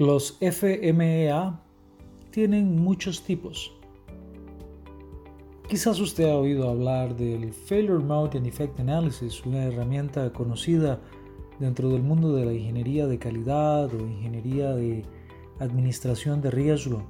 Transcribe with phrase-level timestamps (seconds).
[0.00, 1.60] Los FMEA
[2.30, 3.70] tienen muchos tipos.
[5.68, 10.98] Quizás usted ha oído hablar del Failure Mode and Effect Analysis, una herramienta conocida
[11.58, 15.04] dentro del mundo de la ingeniería de calidad o ingeniería de
[15.58, 17.02] administración de riesgo.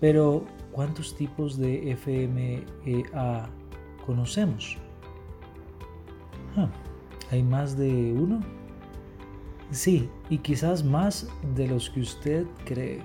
[0.00, 3.48] Pero, ¿cuántos tipos de FMEA
[4.04, 4.76] conocemos?
[6.56, 6.68] Ah,
[7.30, 8.57] ¿Hay más de uno?
[9.70, 13.02] Sí, y quizás más de los que usted cree.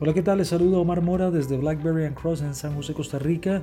[0.00, 0.38] Hola, ¿qué tal?
[0.38, 3.62] Les saludo Omar Mora desde Blackberry and Cross en San José, Costa Rica,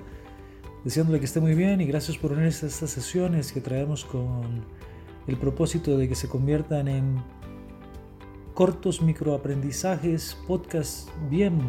[0.86, 4.64] deseándole que esté muy bien y gracias por unirse a estas sesiones que traemos con
[5.27, 7.22] el propósito de que se conviertan en
[8.53, 11.59] cortos microaprendizajes, podcasts bien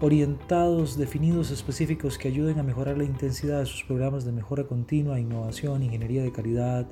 [0.00, 5.20] orientados, definidos, específicos que ayuden a mejorar la intensidad de sus programas de mejora continua,
[5.20, 6.88] innovación, ingeniería de calidad,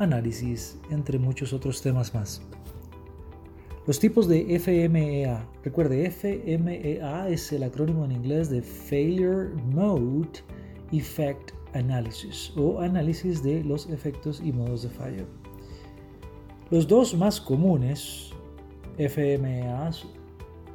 [0.00, 2.42] análisis, entre muchos otros temas más.
[3.86, 5.46] Los tipos de FMEA.
[5.62, 10.40] Recuerde, FMEA es el acrónimo en inglés de Failure Mode
[10.92, 15.26] Effect Analysis o análisis de los efectos y modos de fallo.
[16.70, 18.30] Los dos más comunes
[18.98, 19.90] FMEA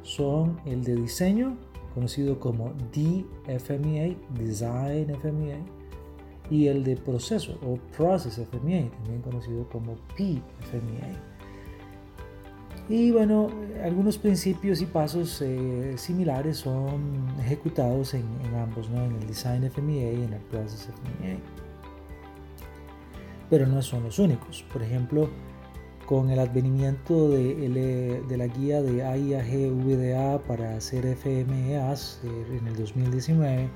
[0.02, 1.56] son el de diseño,
[1.94, 5.58] conocido como DFMEA, Design FMEA,
[6.50, 11.36] y el de proceso o Process FMEA, también conocido como PFMEA.
[12.88, 13.50] Y bueno,
[13.82, 18.24] algunos principios y pasos eh, similares son ejecutados en,
[18.54, 19.04] ambos, ¿no?
[19.04, 21.38] en el Design FMEA y en el Process FMEA.
[23.50, 24.64] Pero no son los únicos.
[24.72, 25.28] Por ejemplo,
[26.06, 32.68] con el advenimiento de, de la guía de AIAG VDA para hacer FMEAs eh, en
[32.68, 33.68] el 2019,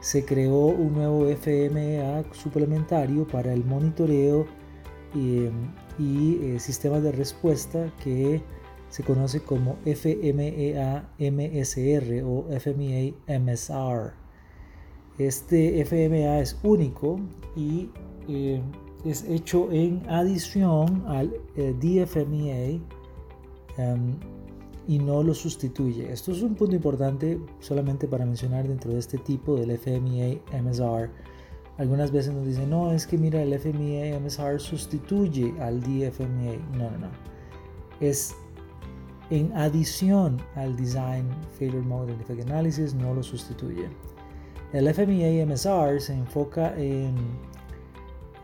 [0.00, 4.46] se creó un nuevo FMEA suplementario para el monitoreo
[5.14, 5.50] eh,
[5.98, 8.42] y, eh, sistemas de respuesta que
[8.88, 14.12] se conoce como FMEA MSR o FMEA MSR.
[15.18, 17.20] Este FMEA es único
[17.54, 17.90] y
[18.28, 18.60] eh,
[19.04, 22.80] es hecho en adición al DFMEA
[23.76, 24.16] em,
[24.90, 26.12] y no lo sustituye.
[26.12, 31.08] Esto es un punto importante solamente para mencionar dentro de este tipo del FMEA MSR.
[31.78, 36.58] Algunas veces nos dicen, no, es que mira, el FMEA MSR sustituye al DFMEA.
[36.72, 37.08] No, no, no.
[38.00, 38.34] Es
[39.30, 43.88] en adición al Design Failure Mode and Effect Analysis, no lo sustituye.
[44.72, 47.14] El FMEA MSR se enfoca en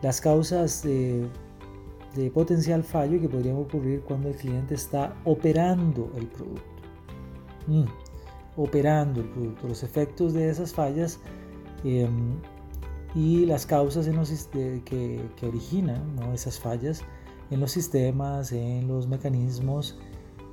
[0.01, 1.27] las causas de
[2.17, 6.63] de potencial fallo que podría ocurrir cuando el cliente está operando el producto.
[7.67, 7.85] Mm,
[8.57, 11.19] operando el producto, los efectos de esas fallas
[11.83, 12.39] em,
[13.13, 16.01] y las causas en los, que, que, originan
[16.33, 17.03] esas fallas
[17.51, 19.97] en los sistemas, en los mecanismos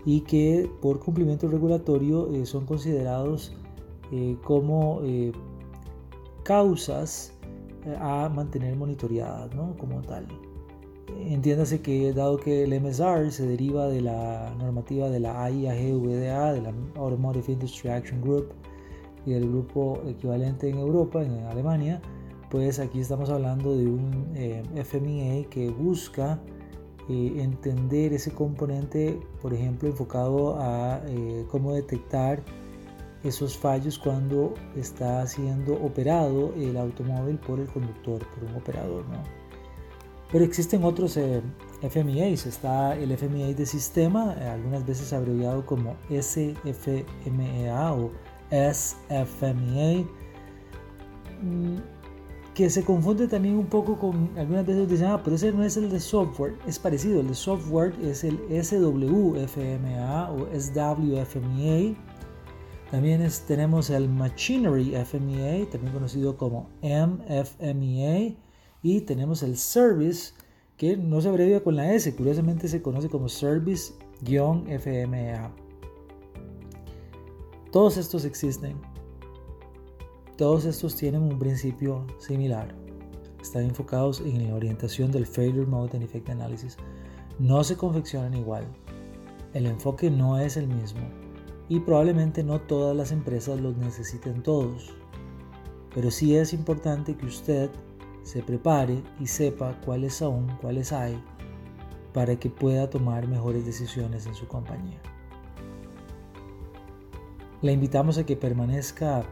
[0.04, 3.54] y que por cumplimiento regulatorio eh, son considerados
[4.12, 5.32] eh, como eh,
[6.42, 7.32] causas
[8.00, 9.76] a mantener monitoreadas ¿no?
[9.78, 10.26] como tal.
[11.08, 16.62] Entiéndase que dado que el MSR se deriva de la normativa de la AIAG-VDA, de
[16.62, 18.52] la Automotive Industry Action Group
[19.26, 22.00] y del grupo equivalente en Europa, en Alemania,
[22.50, 26.40] pues aquí estamos hablando de un eh, que busca
[27.08, 32.42] eh, entender ese componente, por ejemplo, enfocado a eh, cómo detectar
[33.24, 39.04] esos fallos cuando está siendo operado el automóvil por el conductor, por un operador.
[39.08, 39.43] ¿no?
[40.32, 41.42] Pero existen otros eh,
[41.88, 42.46] FMEAs.
[42.46, 48.10] Está el FMEA de sistema, eh, algunas veces abreviado como SFMEA o
[48.50, 50.04] SFMEA,
[51.42, 51.76] mm,
[52.54, 55.76] que se confunde también un poco con, algunas veces dicen, ah, pero ese no es
[55.76, 61.96] el de software, es parecido, el de software es el SWFMEA o SWFMEA.
[62.90, 68.36] También tenemos el Machinery FMEA, también conocido como MFMEA
[68.84, 70.34] y tenemos el service
[70.76, 75.50] que no se abrevia con la S, curiosamente se conoce como service-FMEA.
[77.72, 78.76] Todos estos existen.
[80.36, 82.76] Todos estos tienen un principio similar.
[83.40, 86.76] están enfocados en la orientación del Failure Mode and Effect Analysis.
[87.38, 88.66] No se confeccionan igual.
[89.54, 91.08] El enfoque no es el mismo
[91.70, 94.92] y probablemente no todas las empresas los necesiten todos.
[95.94, 97.70] Pero sí es importante que usted
[98.24, 101.22] se prepare y sepa cuáles son, cuáles hay,
[102.12, 105.00] para que pueda tomar mejores decisiones en su compañía.
[107.62, 109.24] Le invitamos a que permanezca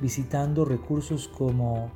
[0.00, 1.90] visitando recursos como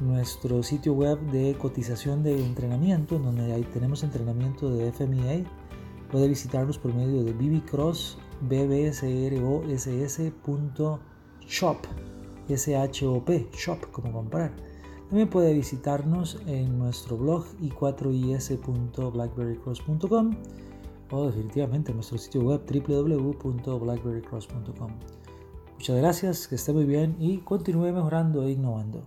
[0.00, 5.44] nuestro sitio web de cotización de entrenamiento, donde ahí tenemos entrenamiento de FMEA.
[6.10, 8.18] Puede visitarnos por medio de bbcross,
[13.52, 14.52] shop, como comprar.
[15.08, 20.36] También puede visitarnos en nuestro blog i4is.blackberrycross.com
[21.10, 24.90] o definitivamente en nuestro sitio web www.blackberrycross.com.
[25.74, 29.06] Muchas gracias, que esté muy bien y continúe mejorando e innovando.